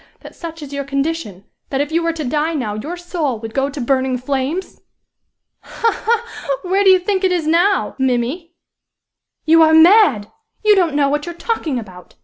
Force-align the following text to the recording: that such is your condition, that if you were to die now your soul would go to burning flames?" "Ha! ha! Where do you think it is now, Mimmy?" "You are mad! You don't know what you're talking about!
that 0.21 0.33
such 0.35 0.63
is 0.63 0.73
your 0.73 0.83
condition, 0.83 1.43
that 1.69 1.79
if 1.79 1.91
you 1.91 2.01
were 2.01 2.11
to 2.11 2.23
die 2.23 2.55
now 2.55 2.73
your 2.73 2.97
soul 2.97 3.39
would 3.39 3.53
go 3.53 3.69
to 3.69 3.79
burning 3.79 4.17
flames?" 4.17 4.81
"Ha! 5.61 5.91
ha! 5.93 6.57
Where 6.63 6.83
do 6.83 6.89
you 6.89 6.97
think 6.97 7.23
it 7.23 7.31
is 7.31 7.45
now, 7.45 7.95
Mimmy?" 7.99 8.55
"You 9.45 9.61
are 9.61 9.75
mad! 9.75 10.31
You 10.65 10.75
don't 10.75 10.95
know 10.95 11.07
what 11.07 11.27
you're 11.27 11.35
talking 11.35 11.77
about! 11.77 12.15